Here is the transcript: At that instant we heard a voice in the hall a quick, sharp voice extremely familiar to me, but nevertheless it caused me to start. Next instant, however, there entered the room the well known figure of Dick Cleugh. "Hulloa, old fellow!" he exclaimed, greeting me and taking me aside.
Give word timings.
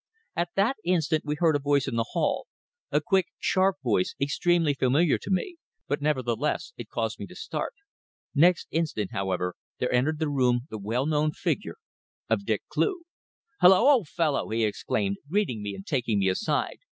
At 0.35 0.49
that 0.55 0.77
instant 0.83 1.25
we 1.25 1.35
heard 1.37 1.55
a 1.55 1.59
voice 1.59 1.87
in 1.87 1.95
the 1.95 2.07
hall 2.13 2.47
a 2.91 2.99
quick, 2.99 3.27
sharp 3.37 3.75
voice 3.83 4.15
extremely 4.19 4.73
familiar 4.73 5.19
to 5.19 5.29
me, 5.29 5.57
but 5.87 6.01
nevertheless 6.01 6.73
it 6.75 6.89
caused 6.89 7.19
me 7.19 7.27
to 7.27 7.35
start. 7.35 7.75
Next 8.33 8.67
instant, 8.71 9.11
however, 9.11 9.53
there 9.77 9.93
entered 9.93 10.17
the 10.17 10.27
room 10.27 10.61
the 10.71 10.79
well 10.79 11.05
known 11.05 11.33
figure 11.33 11.77
of 12.31 12.45
Dick 12.47 12.63
Cleugh. 12.67 13.03
"Hulloa, 13.59 13.77
old 13.93 14.07
fellow!" 14.07 14.49
he 14.49 14.63
exclaimed, 14.65 15.17
greeting 15.29 15.61
me 15.61 15.75
and 15.75 15.85
taking 15.85 16.17
me 16.17 16.29
aside. 16.29 16.77